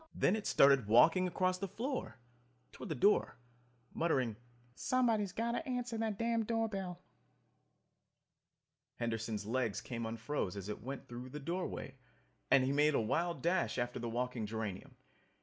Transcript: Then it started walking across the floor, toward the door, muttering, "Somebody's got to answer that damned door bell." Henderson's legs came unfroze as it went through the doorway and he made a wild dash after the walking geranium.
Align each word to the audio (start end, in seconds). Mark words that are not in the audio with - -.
Then 0.15 0.35
it 0.35 0.47
started 0.47 0.87
walking 0.87 1.27
across 1.27 1.59
the 1.59 1.67
floor, 1.67 2.17
toward 2.71 2.89
the 2.89 2.95
door, 2.95 3.37
muttering, 3.93 4.35
"Somebody's 4.73 5.31
got 5.31 5.51
to 5.51 5.63
answer 5.69 5.95
that 5.99 6.17
damned 6.17 6.47
door 6.47 6.67
bell." 6.67 7.03
Henderson's 8.95 9.45
legs 9.45 9.79
came 9.79 10.07
unfroze 10.07 10.55
as 10.55 10.69
it 10.69 10.81
went 10.81 11.07
through 11.07 11.29
the 11.29 11.39
doorway 11.39 11.93
and 12.49 12.63
he 12.63 12.71
made 12.71 12.95
a 12.95 12.99
wild 12.99 13.43
dash 13.43 13.77
after 13.77 13.99
the 13.99 14.09
walking 14.09 14.47
geranium. 14.47 14.95